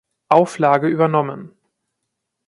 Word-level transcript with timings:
Auflage 0.29 0.87
übernommen. 0.89 1.55